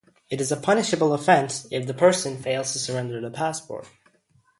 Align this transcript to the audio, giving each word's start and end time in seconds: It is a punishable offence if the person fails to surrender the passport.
It 0.31 0.41
is 0.41 0.51
a 0.51 0.57
punishable 0.57 1.13
offence 1.13 1.67
if 1.69 1.85
the 1.85 1.93
person 1.93 2.41
fails 2.41 2.73
to 2.73 2.79
surrender 2.79 3.21
the 3.21 3.29
passport. 3.29 3.87